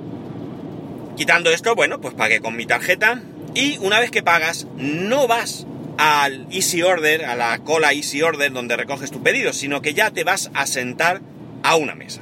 quitando 1.15 1.51
esto, 1.51 1.75
bueno, 1.75 2.01
pues 2.01 2.13
pagué 2.13 2.39
con 2.39 2.55
mi 2.55 2.65
tarjeta. 2.65 3.21
Y 3.53 3.77
una 3.79 3.99
vez 3.99 4.11
que 4.11 4.23
pagas, 4.23 4.67
no 4.77 5.27
vas 5.27 5.65
al 6.01 6.47
Easy 6.49 6.81
Order, 6.81 7.25
a 7.25 7.35
la 7.35 7.59
cola 7.59 7.91
Easy 7.91 8.21
Order 8.21 8.53
donde 8.53 8.77
recoges 8.77 9.11
tu 9.11 9.21
pedido, 9.21 9.51
sino 9.51 9.81
que 9.81 9.93
ya 9.93 10.11
te 10.11 10.23
vas 10.23 10.49
a 10.53 10.65
sentar 10.65 11.19
a 11.61 11.75
una 11.75 11.93
mesa. 11.93 12.21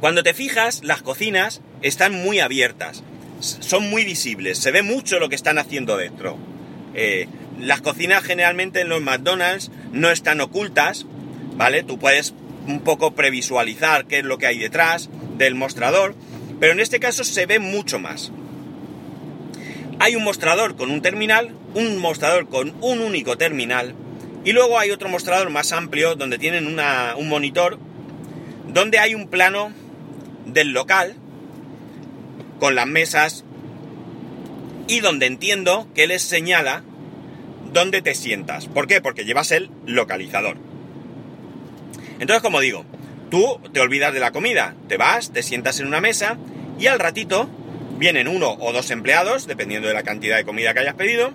Cuando 0.00 0.24
te 0.24 0.34
fijas, 0.34 0.82
las 0.82 1.02
cocinas 1.02 1.60
están 1.82 2.12
muy 2.12 2.40
abiertas, 2.40 3.04
son 3.38 3.88
muy 3.90 4.04
visibles, 4.04 4.58
se 4.58 4.72
ve 4.72 4.82
mucho 4.82 5.20
lo 5.20 5.28
que 5.28 5.36
están 5.36 5.56
haciendo 5.56 5.96
dentro. 5.96 6.36
Eh, 6.94 7.28
las 7.60 7.80
cocinas 7.80 8.24
generalmente 8.24 8.80
en 8.80 8.88
los 8.88 9.00
McDonald's 9.00 9.70
no 9.92 10.10
están 10.10 10.40
ocultas, 10.40 11.06
¿vale? 11.54 11.84
Tú 11.84 12.00
puedes 12.00 12.34
un 12.66 12.80
poco 12.80 13.14
previsualizar 13.14 14.06
qué 14.06 14.18
es 14.18 14.24
lo 14.24 14.38
que 14.38 14.48
hay 14.48 14.58
detrás 14.58 15.10
del 15.38 15.54
mostrador, 15.54 16.16
pero 16.58 16.72
en 16.72 16.80
este 16.80 16.98
caso 16.98 17.22
se 17.22 17.46
ve 17.46 17.60
mucho 17.60 18.00
más. 18.00 18.32
Hay 20.04 20.16
un 20.16 20.22
mostrador 20.22 20.76
con 20.76 20.90
un 20.90 21.00
terminal, 21.00 21.56
un 21.72 21.96
mostrador 21.96 22.46
con 22.50 22.74
un 22.82 23.00
único 23.00 23.38
terminal, 23.38 23.94
y 24.44 24.52
luego 24.52 24.78
hay 24.78 24.90
otro 24.90 25.08
mostrador 25.08 25.48
más 25.48 25.72
amplio 25.72 26.14
donde 26.14 26.36
tienen 26.36 26.66
una, 26.66 27.14
un 27.16 27.26
monitor, 27.26 27.78
donde 28.68 28.98
hay 28.98 29.14
un 29.14 29.28
plano 29.28 29.72
del 30.44 30.72
local, 30.74 31.16
con 32.60 32.74
las 32.74 32.86
mesas, 32.86 33.46
y 34.88 35.00
donde 35.00 35.24
entiendo 35.24 35.88
que 35.94 36.06
les 36.06 36.20
señala 36.20 36.84
dónde 37.72 38.02
te 38.02 38.14
sientas. 38.14 38.66
¿Por 38.66 38.86
qué? 38.86 39.00
Porque 39.00 39.24
llevas 39.24 39.52
el 39.52 39.70
localizador. 39.86 40.58
Entonces, 42.20 42.42
como 42.42 42.60
digo, 42.60 42.84
tú 43.30 43.58
te 43.72 43.80
olvidas 43.80 44.12
de 44.12 44.20
la 44.20 44.32
comida, 44.32 44.74
te 44.86 44.98
vas, 44.98 45.32
te 45.32 45.42
sientas 45.42 45.80
en 45.80 45.86
una 45.86 46.02
mesa 46.02 46.36
y 46.78 46.88
al 46.88 46.98
ratito 46.98 47.48
vienen 48.04 48.28
uno 48.28 48.58
o 48.60 48.70
dos 48.70 48.90
empleados, 48.90 49.46
dependiendo 49.46 49.88
de 49.88 49.94
la 49.94 50.02
cantidad 50.02 50.36
de 50.36 50.44
comida 50.44 50.74
que 50.74 50.80
hayas 50.80 50.92
pedido, 50.92 51.32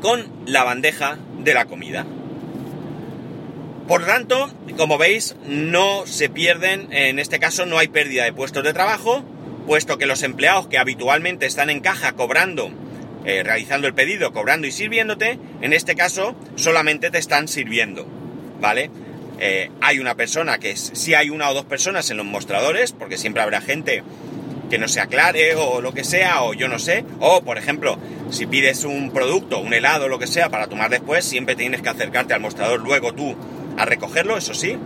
con 0.00 0.24
la 0.46 0.62
bandeja 0.62 1.18
de 1.40 1.52
la 1.52 1.64
comida. 1.64 2.06
Por 3.88 4.06
tanto, 4.06 4.48
como 4.76 4.98
veis, 4.98 5.34
no 5.44 6.06
se 6.06 6.28
pierden, 6.28 6.92
en 6.92 7.18
este 7.18 7.40
caso 7.40 7.66
no 7.66 7.76
hay 7.76 7.88
pérdida 7.88 8.22
de 8.22 8.32
puestos 8.32 8.62
de 8.62 8.72
trabajo, 8.72 9.24
puesto 9.66 9.98
que 9.98 10.06
los 10.06 10.22
empleados 10.22 10.68
que 10.68 10.78
habitualmente 10.78 11.46
están 11.46 11.70
en 11.70 11.80
caja 11.80 12.12
cobrando, 12.12 12.70
eh, 13.24 13.42
realizando 13.42 13.88
el 13.88 13.94
pedido, 13.94 14.32
cobrando 14.32 14.68
y 14.68 14.70
sirviéndote, 14.70 15.40
en 15.60 15.72
este 15.72 15.96
caso 15.96 16.36
solamente 16.54 17.10
te 17.10 17.18
están 17.18 17.48
sirviendo, 17.48 18.06
¿vale? 18.60 18.92
Eh, 19.40 19.72
hay 19.80 19.98
una 19.98 20.14
persona 20.14 20.58
que 20.58 20.76
si 20.76 21.14
hay 21.14 21.30
una 21.30 21.50
o 21.50 21.54
dos 21.54 21.64
personas 21.64 22.08
en 22.10 22.16
los 22.16 22.26
mostradores, 22.26 22.92
porque 22.92 23.18
siempre 23.18 23.42
habrá 23.42 23.60
gente 23.60 24.04
que 24.70 24.78
no 24.78 24.88
se 24.88 25.00
aclare 25.00 25.54
o 25.54 25.80
lo 25.80 25.92
que 25.92 26.04
sea, 26.04 26.42
o 26.42 26.54
yo 26.54 26.68
no 26.68 26.78
sé, 26.78 27.04
o 27.20 27.42
por 27.42 27.58
ejemplo, 27.58 27.98
si 28.30 28.46
pides 28.46 28.84
un 28.84 29.10
producto, 29.10 29.58
un 29.58 29.72
helado, 29.72 30.08
lo 30.08 30.18
que 30.18 30.26
sea, 30.26 30.48
para 30.48 30.66
tomar 30.66 30.90
después, 30.90 31.24
siempre 31.24 31.56
tienes 31.56 31.82
que 31.82 31.88
acercarte 31.88 32.34
al 32.34 32.40
mostrador 32.40 32.80
luego 32.80 33.12
tú 33.14 33.36
a 33.76 33.84
recogerlo, 33.84 34.36
eso 34.36 34.54
sí. 34.54 34.76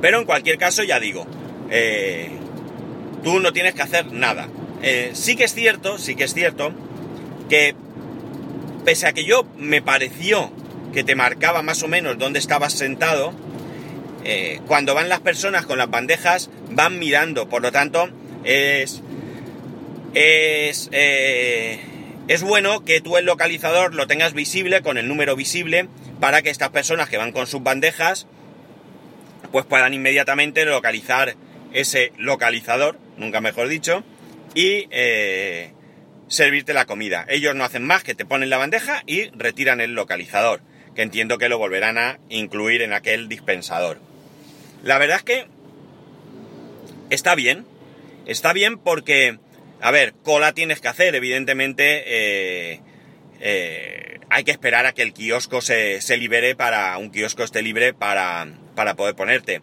Pero 0.00 0.18
en 0.18 0.24
cualquier 0.24 0.58
caso, 0.58 0.82
ya 0.82 1.00
digo, 1.00 1.26
eh, 1.70 2.30
tú 3.22 3.40
no 3.40 3.52
tienes 3.52 3.74
que 3.74 3.82
hacer 3.82 4.12
nada. 4.12 4.48
Eh, 4.82 5.10
sí 5.14 5.36
que 5.36 5.44
es 5.44 5.54
cierto, 5.54 5.98
sí 5.98 6.14
que 6.14 6.24
es 6.24 6.34
cierto, 6.34 6.72
que 7.48 7.74
pese 8.84 9.06
a 9.06 9.12
que 9.12 9.24
yo 9.24 9.44
me 9.58 9.82
pareció 9.82 10.50
que 10.92 11.02
te 11.04 11.14
marcaba 11.14 11.62
más 11.62 11.82
o 11.82 11.88
menos 11.88 12.18
dónde 12.18 12.38
estabas 12.38 12.72
sentado, 12.72 13.32
eh, 14.28 14.60
cuando 14.66 14.92
van 14.92 15.08
las 15.08 15.20
personas 15.20 15.66
con 15.66 15.78
las 15.78 15.88
bandejas 15.88 16.50
van 16.70 16.98
mirando, 16.98 17.48
por 17.48 17.62
lo 17.62 17.70
tanto 17.70 18.08
es 18.42 19.00
es 20.14 20.88
eh, 20.90 21.78
es 22.26 22.42
bueno 22.42 22.84
que 22.84 23.00
tú 23.00 23.18
el 23.18 23.24
localizador 23.24 23.94
lo 23.94 24.08
tengas 24.08 24.34
visible 24.34 24.82
con 24.82 24.98
el 24.98 25.06
número 25.06 25.36
visible 25.36 25.88
para 26.18 26.42
que 26.42 26.50
estas 26.50 26.70
personas 26.70 27.08
que 27.08 27.18
van 27.18 27.30
con 27.30 27.46
sus 27.46 27.62
bandejas 27.62 28.26
pues 29.52 29.64
puedan 29.64 29.94
inmediatamente 29.94 30.64
localizar 30.64 31.36
ese 31.72 32.10
localizador, 32.18 32.98
nunca 33.16 33.40
mejor 33.40 33.68
dicho, 33.68 34.02
y 34.56 34.88
eh, 34.90 35.70
servirte 36.26 36.74
la 36.74 36.86
comida. 36.86 37.24
Ellos 37.28 37.54
no 37.54 37.62
hacen 37.62 37.84
más 37.84 38.02
que 38.02 38.16
te 38.16 38.24
ponen 38.24 38.50
la 38.50 38.58
bandeja 38.58 39.04
y 39.06 39.30
retiran 39.36 39.80
el 39.80 39.92
localizador, 39.92 40.62
que 40.96 41.02
entiendo 41.02 41.38
que 41.38 41.48
lo 41.48 41.58
volverán 41.58 41.96
a 41.96 42.18
incluir 42.28 42.82
en 42.82 42.92
aquel 42.92 43.28
dispensador. 43.28 44.00
La 44.82 44.98
verdad 44.98 45.16
es 45.18 45.22
que 45.22 45.46
está 47.10 47.34
bien, 47.34 47.66
está 48.26 48.52
bien 48.52 48.78
porque, 48.78 49.38
a 49.80 49.90
ver, 49.90 50.14
cola 50.22 50.52
tienes 50.52 50.80
que 50.80 50.88
hacer, 50.88 51.14
evidentemente 51.14 52.04
eh, 52.06 52.80
eh, 53.40 54.20
hay 54.30 54.44
que 54.44 54.50
esperar 54.50 54.86
a 54.86 54.92
que 54.92 55.02
el 55.02 55.12
kiosco 55.12 55.60
se, 55.60 56.00
se, 56.00 56.16
libere 56.16 56.54
para, 56.54 56.96
un 56.98 57.10
kiosco 57.10 57.42
esté 57.42 57.62
libre 57.62 57.94
para, 57.94 58.46
para 58.74 58.94
poder 58.94 59.14
ponerte. 59.14 59.60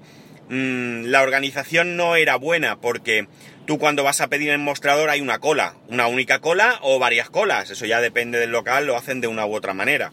Mm, 0.50 1.06
la 1.06 1.22
organización 1.22 1.96
no 1.96 2.16
era 2.16 2.36
buena 2.36 2.80
porque 2.80 3.28
tú 3.66 3.80
cuando 3.80 4.04
vas 4.04 4.22
a 4.22 4.28
pedir 4.28 4.50
en 4.50 4.62
mostrador 4.62 5.10
hay 5.10 5.22
una 5.22 5.40
cola, 5.40 5.76
una 5.88 6.08
única 6.08 6.40
cola 6.40 6.80
o 6.82 7.00
varias 7.00 7.30
colas, 7.30 7.70
eso 7.70 7.86
ya 7.86 8.02
depende 8.02 8.40
del 8.40 8.52
local, 8.52 8.86
lo 8.86 8.98
hacen 8.98 9.22
de 9.22 9.28
una 9.28 9.46
u 9.46 9.56
otra 9.56 9.74
manera. 9.74 10.12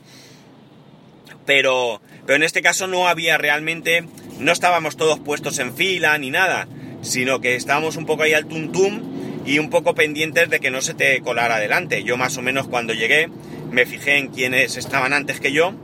Pero, 1.47 2.01
pero 2.27 2.37
en 2.37 2.43
este 2.43 2.63
caso 2.63 2.87
no 2.87 3.09
había 3.09 3.39
realmente, 3.39 4.05
no 4.41 4.53
estábamos 4.53 4.97
todos 4.97 5.21
puestos 5.21 5.59
en 5.59 5.75
fila 5.75 6.17
ni 6.19 6.31
nada, 6.31 6.67
sino 7.03 7.41
que 7.41 7.57
estábamos 7.57 7.97
un 7.97 8.07
poco 8.07 8.23
ahí 8.23 8.33
al 8.33 8.47
tuntum 8.47 9.03
y 9.45 9.59
un 9.59 9.71
poco 9.71 9.95
pendientes 9.95 10.49
de 10.49 10.61
que 10.61 10.71
no 10.71 10.81
se 10.81 10.95
te 10.95 11.21
colara 11.21 11.57
adelante. 11.57 12.03
Yo 12.05 12.17
más 12.17 12.37
o 12.39 12.43
menos 12.43 12.67
cuando 12.67 12.95
llegué 12.95 13.29
me 13.71 13.87
fijé 13.87 14.17
en 14.17 14.29
quienes 14.29 14.77
estaban 14.77 15.13
antes 15.13 15.41
que 15.41 15.53
yo 15.53 15.75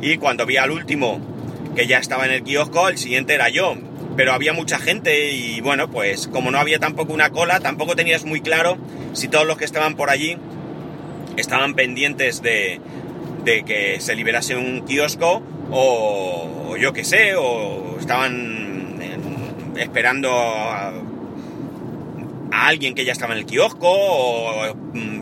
y 0.00 0.16
cuando 0.18 0.46
vi 0.46 0.56
al 0.56 0.70
último 0.70 1.20
que 1.74 1.86
ya 1.86 1.98
estaba 1.98 2.24
en 2.24 2.32
el 2.32 2.42
kiosco, 2.42 2.88
el 2.88 2.96
siguiente 2.96 3.34
era 3.34 3.48
yo. 3.48 3.76
Pero 4.16 4.32
había 4.32 4.52
mucha 4.52 4.78
gente 4.78 5.32
y 5.32 5.60
bueno, 5.60 5.90
pues 5.90 6.26
como 6.28 6.50
no 6.50 6.58
había 6.58 6.78
tampoco 6.78 7.12
una 7.12 7.30
cola, 7.30 7.60
tampoco 7.60 7.96
tenías 7.96 8.24
muy 8.24 8.40
claro 8.40 8.78
si 9.12 9.28
todos 9.28 9.46
los 9.46 9.58
que 9.58 9.66
estaban 9.66 9.94
por 9.94 10.10
allí 10.10 10.38
estaban 11.36 11.74
pendientes 11.74 12.40
de, 12.40 12.80
de 13.44 13.62
que 13.64 14.00
se 14.00 14.14
liberase 14.14 14.56
un 14.56 14.86
kiosco 14.86 15.42
o, 15.70 16.76
yo 16.78 16.92
qué 16.92 17.04
sé, 17.04 17.34
o 17.36 17.96
estaban 17.98 19.00
en, 19.00 19.76
esperando 19.76 20.30
a, 20.32 20.92
alguien 22.50 22.94
que 22.94 23.04
ya 23.04 23.12
estaba 23.12 23.34
en 23.34 23.40
el 23.40 23.46
kiosco 23.46 23.88
o 23.88 24.74
mm, 24.74 25.20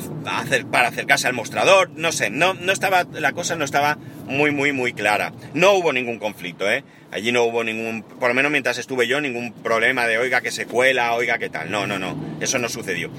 para 0.71 0.89
acercarse 0.89 1.27
al 1.27 1.35
mostrador, 1.35 1.91
no 1.97 2.13
sé, 2.13 2.31
no, 2.31 2.55
no 2.55 2.73
estaba, 2.73 3.05
la 3.13 3.33
cosa 3.33 3.57
no 3.57 3.65
estaba 3.65 3.99
muy, 4.27 4.51
muy, 4.51 4.73
muy 4.73 4.93
clara. 4.93 5.33
No 5.53 5.73
hubo 5.73 5.93
ningún 5.93 6.19
conflicto, 6.19 6.71
¿eh? 6.71 6.85
Allí 7.11 7.33
no 7.33 7.45
hubo 7.45 7.63
ningún, 7.65 8.03
por 8.03 8.29
lo 8.29 8.35
menos 8.35 8.51
mientras 8.51 8.79
estuve 8.79 9.07
yo, 9.07 9.21
ningún 9.21 9.53
problema 9.53 10.07
de 10.07 10.19
oiga 10.19 10.41
que 10.41 10.51
se 10.51 10.67
cuela, 10.67 11.15
oiga 11.15 11.39
que 11.39 11.49
tal. 11.49 11.71
No, 11.71 11.87
no, 11.87 11.99
no, 11.99 12.17
eso 12.41 12.59
no 12.59 12.69
sucedió. 12.69 13.11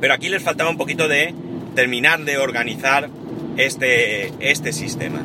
Pero 0.00 0.14
aquí 0.14 0.28
les 0.28 0.42
faltaba 0.42 0.70
un 0.70 0.76
poquito 0.76 1.08
de 1.08 1.34
terminar 1.74 2.24
de 2.24 2.38
organizar 2.38 3.08
este, 3.56 4.32
este 4.40 4.72
sistema. 4.72 5.22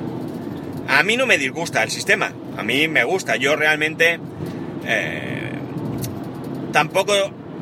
A 0.88 1.04
mí 1.04 1.18
no 1.18 1.26
me 1.26 1.38
disgusta 1.38 1.84
el 1.84 1.92
sistema, 1.92 2.34
a 2.58 2.64
mí 2.64 2.88
me 2.88 3.04
gusta. 3.04 3.36
Yo 3.36 3.56
realmente 3.56 4.20
eh, 4.86 5.52
tampoco 6.72 7.14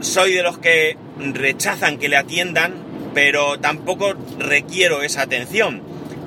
soy 0.02 0.34
de 0.34 0.44
los 0.44 0.58
que 0.58 0.98
rechazan 1.34 1.98
que 1.98 2.10
le 2.10 2.18
atiendan 2.18 2.92
pero 3.14 3.60
tampoco 3.60 4.14
requiero 4.40 5.02
esa 5.02 5.22
atención. 5.24 5.82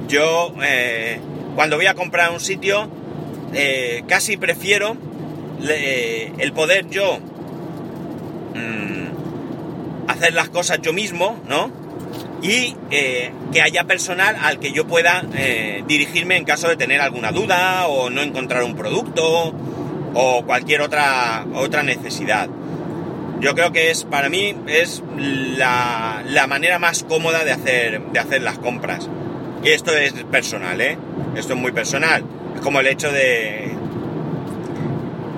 Yo, 0.09 0.55
eh, 0.63 1.19
cuando 1.55 1.77
voy 1.77 1.87
a 1.87 1.95
comprar 1.95 2.31
un 2.31 2.41
sitio, 2.41 2.89
eh, 3.53 4.05
casi 4.07 4.37
prefiero 4.37 4.97
el 5.67 6.53
poder 6.53 6.91
yo 6.91 7.19
mm, 8.55 10.11
hacer 10.11 10.35
las 10.35 10.51
cosas 10.51 10.81
yo 10.83 10.93
mismo, 10.93 11.41
¿no? 11.49 11.73
Y 12.45 12.77
que 12.91 13.63
haya 13.63 13.85
personal 13.85 14.37
al 14.39 14.61
que 14.61 14.71
yo 14.71 14.87
pueda 14.87 15.25
dirigirme 15.87 16.37
en 16.37 16.45
caso 16.45 16.69
de 16.69 16.77
tener 16.77 17.01
alguna 17.01 17.33
duda 17.33 17.87
o 17.89 18.11
no 18.11 18.21
encontrar 18.21 18.65
un 18.65 18.77
producto 18.77 19.55
o 20.15 20.45
cualquier 20.45 20.83
otra, 20.83 21.47
otra 21.55 21.83
necesidad. 21.83 22.49
Yo 23.41 23.55
creo 23.55 23.73
que 23.73 23.91
es, 23.91 24.05
para 24.05 24.29
mí, 24.29 24.55
es 24.69 25.03
la, 25.17 26.23
la, 26.27 26.47
manera 26.47 26.79
más 26.79 27.03
cómoda 27.03 27.45
de 27.45 27.53
hacer, 27.53 28.01
de 28.01 28.19
hacer 28.19 28.43
las 28.43 28.59
compras. 28.59 29.09
Y 29.63 29.71
esto 29.71 29.97
es 29.97 30.13
personal, 30.31 30.81
¿eh? 30.81 30.97
Esto 31.37 31.55
es 31.55 31.59
muy 31.59 31.73
personal. 31.73 32.25
Es 32.55 32.61
como 32.61 32.81
el 32.81 32.87
hecho 32.87 33.11
de, 33.11 33.71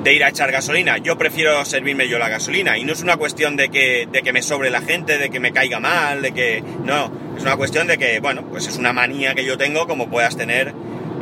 de 0.07 0.15
ir 0.15 0.23
a 0.23 0.29
echar 0.29 0.53
gasolina. 0.53 0.99
Yo 0.99 1.19
prefiero 1.19 1.65
servirme 1.65 2.09
yo 2.09 2.17
la 2.17 2.29
gasolina. 2.29 2.79
Y 2.79 2.85
no 2.85 2.93
es 2.93 3.03
una 3.03 3.17
cuestión 3.17 3.57
de 3.57 3.71
que, 3.71 4.07
de 4.09 4.23
que 4.23 4.33
me 4.33 4.41
sobre 4.41 4.71
la 4.71 4.81
gente, 4.81 5.19
de 5.19 5.31
que 5.31 5.41
me 5.41 5.51
caiga 5.51 5.81
mal, 5.81 6.23
de 6.23 6.31
que... 6.31 6.63
No, 6.85 7.11
es 7.37 7.43
una 7.43 7.57
cuestión 7.57 7.89
de 7.89 7.99
que, 7.99 8.21
bueno, 8.21 8.45
pues 8.49 8.69
es 8.69 8.77
una 8.77 8.93
manía 8.93 9.35
que 9.35 9.45
yo 9.45 9.59
tengo 9.59 9.89
como 9.89 10.09
puedas 10.09 10.37
tener 10.37 10.73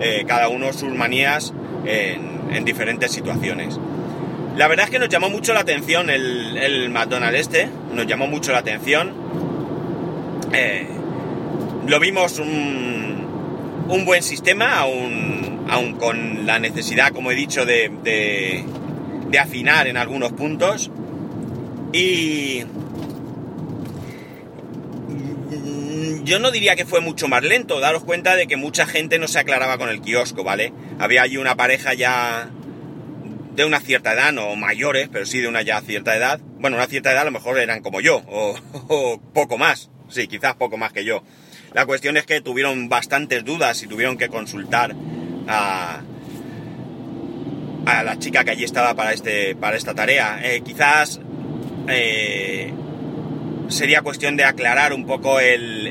eh, 0.03 0.25
cada 0.29 0.49
uno 0.49 0.71
sus 0.75 0.93
manías 0.93 1.55
en, 1.87 2.55
en 2.55 2.65
diferentes 2.67 3.11
situaciones. 3.11 3.81
La 4.55 4.69
verdad 4.69 4.85
es 4.85 4.91
que 4.91 4.99
nos 4.99 5.09
llamó 5.09 5.31
mucho 5.31 5.55
la 5.55 5.61
atención 5.61 6.11
el, 6.11 6.59
el 6.59 6.91
McDonald's 6.91 7.41
este, 7.41 7.71
nos 7.95 8.07
llamó 8.07 8.27
mucho 8.27 8.53
la 8.53 8.59
atención. 8.59 9.15
Eh, 10.53 10.87
lo 11.87 12.01
vimos 12.01 12.39
un, 12.39 13.87
un 13.89 14.05
buen 14.05 14.23
sistema, 14.23 14.81
aún, 14.81 15.44
aún, 15.69 15.95
con 15.95 16.47
la 16.47 16.59
necesidad, 16.59 17.13
como 17.13 17.31
he 17.31 17.35
dicho, 17.35 17.65
de, 17.65 17.91
de, 18.03 19.39
afinar 19.39 19.89
en 19.89 19.97
algunos 19.97 20.33
puntos. 20.33 20.91
Y 21.93 22.65
yo 26.25 26.39
no 26.39 26.51
diría 26.51 26.77
que 26.77 26.87
fue 26.87 27.01
mucho 27.01 27.29
más 27.29 27.43
lento, 27.43 27.81
daros 27.81 28.05
cuenta 28.05 28.37
de 28.37 28.47
que 28.47 28.57
mucha 28.57 28.87
gente 28.87 29.19
no 29.19 29.29
se 29.29 29.39
aclaraba 29.39 29.77
con 29.77 29.89
el 29.89 30.01
kiosco, 30.01 30.45
¿vale? 30.45 30.73
Había 30.99 31.23
allí 31.23 31.37
una 31.37 31.57
pareja 31.57 31.95
ya 31.95 32.49
de 33.55 33.65
una 33.65 33.81
cierta 33.81 34.13
edad, 34.13 34.33
no 34.33 34.57
mayores, 34.57 35.09
pero 35.13 35.27
sí 35.27 35.41
de 35.41 35.49
una 35.49 35.63
ya 35.63 35.81
cierta 35.81 36.17
edad. 36.17 36.41
Bueno, 36.59 36.77
una 36.77 36.87
cierta 36.87 37.13
edad 37.13 37.23
a 37.23 37.27
lo 37.27 37.31
mejor 37.31 37.59
eran 37.59 37.83
como 37.83 38.01
yo, 38.01 38.23
o, 38.27 39.21
poco 39.35 39.59
más, 39.59 39.91
sí, 40.09 40.27
quizás 40.27 40.55
poco 40.57 40.77
más 40.77 40.93
que 40.93 41.05
yo. 41.05 41.23
La 41.73 41.87
cuestión 41.87 42.17
es 42.17 42.25
que 42.25 42.41
tuvieron 42.41 42.89
bastantes 42.89 43.45
dudas 43.45 43.83
y 43.83 43.87
tuvieron 43.87 44.17
que 44.17 44.29
consultar 44.29 44.95
a, 45.49 46.01
a 47.87 48.03
la 48.03 48.19
chica 48.19 48.45
que 48.45 48.51
allí 48.53 48.65
estaba 48.65 48.95
para, 48.95 49.13
este, 49.13 49.55
para 49.55 49.77
esta 49.77 49.95
tarea. 49.95 50.41
Eh, 50.43 50.63
quizás 50.65 51.21
eh, 51.89 52.73
sería 53.69 54.03
cuestión 54.03 54.37
de 54.37 54.45
aclarar 54.45 54.93
un 54.93 55.07
poco 55.07 55.41
el, 55.41 55.87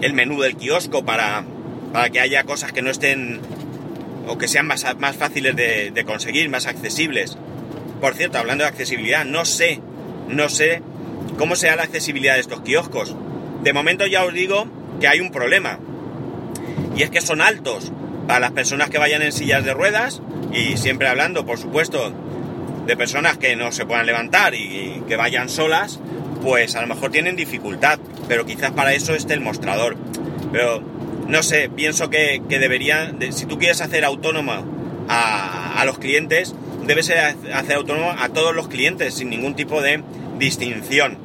el, 0.00 0.12
menú 0.12 0.40
del 0.40 0.56
kiosco 0.56 1.04
para, 1.04 1.44
para, 1.92 2.10
que 2.10 2.20
haya 2.20 2.44
cosas 2.44 2.72
que 2.72 2.82
no 2.82 2.90
estén 2.90 3.40
o 4.26 4.36
que 4.38 4.48
sean 4.48 4.66
más, 4.66 4.84
más 4.98 5.16
fáciles 5.16 5.56
de, 5.56 5.90
de, 5.90 6.04
conseguir, 6.04 6.48
más 6.48 6.66
accesibles. 6.66 7.38
Por 8.00 8.14
cierto, 8.14 8.38
hablando 8.38 8.64
de 8.64 8.68
accesibilidad, 8.68 9.24
no 9.24 9.44
sé, 9.44 9.80
no 10.28 10.48
sé 10.48 10.82
cómo 11.36 11.56
sea 11.56 11.76
la 11.76 11.84
accesibilidad 11.84 12.34
de 12.34 12.40
estos 12.40 12.60
kioscos. 12.60 13.16
De 13.62 13.72
momento 13.72 14.06
ya 14.06 14.24
os 14.24 14.32
digo 14.32 14.66
que 15.00 15.08
hay 15.08 15.20
un 15.20 15.30
problema. 15.30 15.78
Y 16.96 17.02
es 17.02 17.10
que 17.10 17.20
son 17.20 17.40
altos 17.40 17.92
para 18.28 18.40
las 18.40 18.52
personas 18.52 18.90
que 18.90 18.98
vayan 18.98 19.22
en 19.22 19.32
sillas 19.32 19.64
de 19.64 19.72
ruedas 19.72 20.20
y 20.52 20.76
siempre 20.76 21.08
hablando, 21.08 21.46
por 21.46 21.58
supuesto, 21.58 22.12
de 22.86 22.94
personas 22.94 23.38
que 23.38 23.56
no 23.56 23.72
se 23.72 23.86
puedan 23.86 24.04
levantar 24.04 24.54
y 24.54 25.02
que 25.08 25.16
vayan 25.16 25.48
solas, 25.48 25.98
pues 26.42 26.76
a 26.76 26.82
lo 26.82 26.88
mejor 26.88 27.10
tienen 27.10 27.36
dificultad, 27.36 27.98
pero 28.28 28.44
quizás 28.44 28.72
para 28.72 28.92
eso 28.92 29.14
esté 29.14 29.32
el 29.32 29.40
mostrador. 29.40 29.96
Pero 30.52 30.82
no 31.26 31.42
sé, 31.42 31.70
pienso 31.74 32.10
que, 32.10 32.42
que 32.50 32.58
debería, 32.58 33.14
si 33.30 33.46
tú 33.46 33.58
quieres 33.58 33.80
hacer 33.80 34.04
autónoma 34.04 34.62
a, 35.08 35.80
a, 35.80 35.84
los 35.86 35.98
clientes, 35.98 36.54
debes 36.86 37.10
hacer 37.10 37.76
autónomo 37.76 38.10
a 38.10 38.28
todos 38.28 38.54
los 38.54 38.68
clientes 38.68 39.14
sin 39.14 39.30
ningún 39.30 39.56
tipo 39.56 39.80
de 39.80 40.02
distinción. 40.38 41.16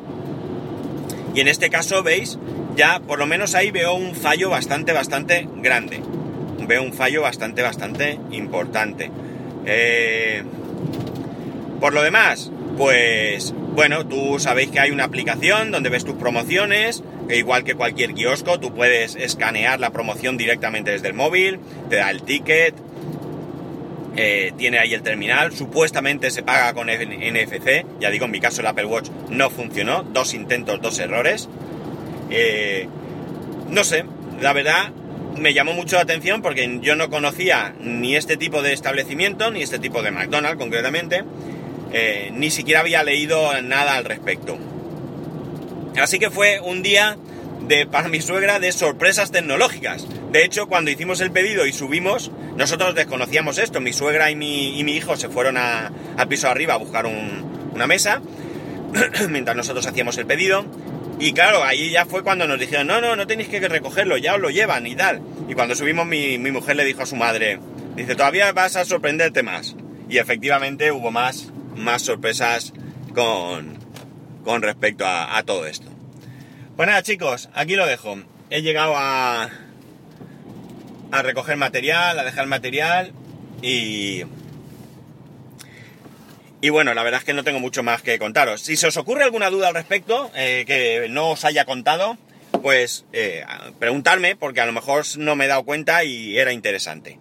Y 1.35 1.41
en 1.41 1.49
este 1.49 1.69
caso, 1.69 2.01
veis, 2.01 2.39
ya 2.77 3.01
por 3.01 3.19
lo 3.19 3.25
menos 3.25 3.55
ahí 3.55 3.71
veo 3.71 3.93
un 3.93 4.15
fallo 4.15 4.49
bastante, 4.49 4.93
bastante 4.93 5.49
grande. 5.57 6.01
Veo 6.67 6.83
un 6.83 6.93
fallo 6.93 7.21
bastante, 7.21 7.61
bastante 7.61 8.19
importante. 8.31 9.09
Eh, 9.65 10.43
por 11.79 11.93
lo 11.93 12.01
demás, 12.01 12.51
pues 12.77 13.53
bueno, 13.75 14.05
tú 14.05 14.39
sabéis 14.39 14.69
que 14.69 14.79
hay 14.79 14.91
una 14.91 15.05
aplicación 15.05 15.71
donde 15.71 15.89
ves 15.89 16.05
tus 16.05 16.15
promociones, 16.15 17.03
que 17.27 17.37
igual 17.37 17.63
que 17.63 17.75
cualquier 17.75 18.13
kiosco, 18.13 18.59
tú 18.59 18.73
puedes 18.73 19.15
escanear 19.15 19.79
la 19.79 19.89
promoción 19.89 20.37
directamente 20.37 20.91
desde 20.91 21.07
el 21.07 21.13
móvil, 21.13 21.59
te 21.89 21.97
da 21.97 22.11
el 22.11 22.21
ticket, 22.21 22.75
eh, 24.15 24.53
tiene 24.57 24.77
ahí 24.77 24.93
el 24.93 25.01
terminal, 25.01 25.53
supuestamente 25.53 26.29
se 26.29 26.43
paga 26.43 26.73
con 26.73 26.87
NFC, 26.87 27.85
ya 27.99 28.11
digo, 28.11 28.25
en 28.25 28.31
mi 28.31 28.39
caso 28.39 28.61
el 28.61 28.67
Apple 28.67 28.85
Watch 28.85 29.09
no 29.29 29.49
funcionó, 29.49 30.03
dos 30.03 30.33
intentos, 30.35 30.79
dos 30.81 30.99
errores. 30.99 31.49
Eh, 32.29 32.87
no 33.69 33.83
sé, 33.83 34.05
la 34.39 34.53
verdad 34.53 34.91
me 35.37 35.53
llamó 35.53 35.73
mucho 35.73 35.95
la 35.95 36.03
atención 36.03 36.41
porque 36.41 36.79
yo 36.81 36.95
no 36.95 37.09
conocía 37.09 37.73
ni 37.79 38.15
este 38.15 38.37
tipo 38.37 38.61
de 38.61 38.73
establecimiento, 38.73 39.51
ni 39.51 39.61
este 39.61 39.79
tipo 39.79 40.01
de 40.01 40.11
McDonald's 40.11 40.59
concretamente, 40.59 41.23
eh, 41.91 42.29
ni 42.33 42.49
siquiera 42.51 42.81
había 42.81 43.03
leído 43.03 43.61
nada 43.61 43.95
al 43.95 44.05
respecto. 44.05 44.57
Así 46.01 46.19
que 46.19 46.29
fue 46.29 46.59
un 46.59 46.81
día 46.81 47.17
de, 47.67 47.85
para 47.85 48.09
mi 48.09 48.21
suegra 48.21 48.59
de 48.59 48.71
sorpresas 48.71 49.31
tecnológicas. 49.31 50.07
De 50.31 50.43
hecho, 50.43 50.67
cuando 50.67 50.91
hicimos 50.91 51.21
el 51.21 51.31
pedido 51.31 51.65
y 51.65 51.73
subimos, 51.73 52.31
nosotros 52.57 52.95
desconocíamos 52.95 53.57
esto. 53.57 53.79
Mi 53.79 53.93
suegra 53.93 54.31
y 54.31 54.35
mi, 54.35 54.79
y 54.79 54.83
mi 54.83 54.93
hijo 54.95 55.15
se 55.15 55.29
fueron 55.29 55.57
al 55.57 56.27
piso 56.27 56.49
arriba 56.49 56.73
a 56.73 56.77
buscar 56.77 57.05
una 57.05 57.87
mesa, 57.87 58.21
mientras 59.29 59.55
nosotros 59.55 59.85
hacíamos 59.85 60.17
el 60.17 60.25
pedido. 60.25 60.65
Y 61.23 61.31
claro, 61.31 61.63
ahí 61.63 61.89
ya 61.89 62.05
fue 62.05 62.21
cuando 62.21 62.45
nos 62.47 62.59
dijeron, 62.59 62.85
no, 62.85 62.99
no, 62.99 63.15
no 63.15 63.25
tenéis 63.25 63.47
que 63.47 63.65
recogerlo, 63.65 64.17
ya 64.17 64.35
os 64.35 64.41
lo 64.41 64.49
llevan 64.49 64.85
y 64.85 64.93
tal. 64.93 65.21
Y 65.47 65.53
cuando 65.53 65.73
subimos 65.73 66.05
mi, 66.05 66.37
mujer 66.37 66.75
le 66.75 66.83
dijo 66.83 67.01
a 67.01 67.05
su 67.05 67.15
madre, 67.15 67.61
dice, 67.95 68.15
todavía 68.15 68.51
vas 68.51 68.75
a 68.75 68.83
sorprenderte 68.83 69.41
más. 69.41 69.73
Y 70.09 70.17
efectivamente 70.17 70.91
hubo 70.91 71.11
más 71.11 71.47
más 71.77 72.01
sorpresas 72.01 72.73
con, 73.15 73.79
con 74.43 74.61
respecto 74.63 75.05
a, 75.05 75.37
a, 75.37 75.43
todo 75.43 75.65
esto. 75.65 75.89
Pues 76.75 76.89
nada 76.89 77.01
chicos, 77.03 77.47
aquí 77.53 77.77
lo 77.77 77.87
dejo. 77.87 78.17
He 78.49 78.61
llegado 78.61 78.95
a, 78.97 79.49
a 81.09 81.21
recoger 81.21 81.55
material, 81.55 82.19
a 82.19 82.25
dejar 82.25 82.47
material 82.47 83.13
y... 83.61 84.25
Y 86.63 86.69
bueno, 86.69 86.93
la 86.93 87.03
verdad 87.03 87.19
es 87.19 87.25
que 87.25 87.33
no 87.33 87.43
tengo 87.43 87.59
mucho 87.59 87.83
más 87.83 88.03
que 88.03 88.17
contaros. 88.17 88.61
Si 88.61 88.77
se 88.77 88.87
os 88.87 88.95
ocurre 88.95 89.25
alguna 89.25 89.49
duda 89.49 89.67
al 89.67 89.73
respecto, 89.73 90.31
eh, 90.33 90.63
que 90.65 91.09
no 91.09 91.31
os 91.31 91.43
haya 91.43 91.65
contado, 91.65 92.17
pues 92.61 93.03
eh, 93.11 93.43
preguntarme, 93.79 94.37
porque 94.37 94.61
a 94.61 94.65
lo 94.65 94.71
mejor 94.71 95.03
no 95.17 95.35
me 95.35 95.43
he 95.43 95.47
dado 95.49 95.65
cuenta 95.65 96.05
y 96.05 96.37
era 96.37 96.53
interesante. 96.53 97.19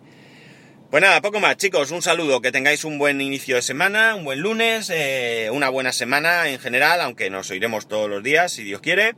Pues 0.93 1.03
nada, 1.03 1.21
poco 1.23 1.41
más, 1.41 1.57
chicos. 1.57 1.91
Un 1.91 2.03
saludo, 2.03 2.41
que 2.41 2.53
tengáis 2.53 2.85
un 2.85 2.99
buen 3.01 3.21
inicio 3.21 3.57
de 3.57 3.63
semana, 3.63 4.15
un 4.15 4.23
buen 4.23 4.39
lunes, 4.39 4.93
eh, 4.95 5.49
una 5.53 5.71
buena 5.71 5.93
semana 5.93 6.49
en 6.49 6.61
general, 6.61 7.01
aunque 7.01 7.29
nos 7.29 7.51
oiremos 7.51 7.89
todos 7.89 8.09
los 8.09 8.23
días, 8.23 8.53
si 8.53 8.63
Dios 8.63 8.81
quiere. 8.81 9.17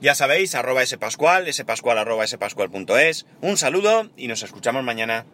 Ya 0.00 0.14
sabéis, 0.14 0.54
arroba 0.54 0.86
spascual, 0.86 1.52
spascual 1.52 1.98
arroba 1.98 2.24
spascual.es. 2.24 3.26
Un 3.40 3.56
saludo 3.56 4.08
y 4.16 4.28
nos 4.28 4.44
escuchamos 4.44 4.84
mañana. 4.84 5.26